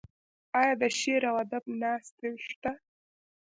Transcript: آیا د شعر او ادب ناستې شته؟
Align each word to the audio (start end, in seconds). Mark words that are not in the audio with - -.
آیا 0.59 0.73
د 0.81 0.83
شعر 0.99 1.23
او 1.29 1.35
ادب 1.43 1.63
ناستې 1.81 2.29
شته؟ 2.47 2.71